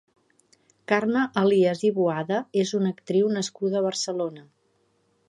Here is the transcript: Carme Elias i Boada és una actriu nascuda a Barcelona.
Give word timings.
Carme 0.91 1.25
Elias 1.41 1.83
i 1.89 1.93
Boada 1.97 2.39
és 2.63 2.73
una 2.79 2.91
actriu 2.97 3.29
nascuda 3.37 3.81
a 3.83 3.87
Barcelona. 3.91 4.49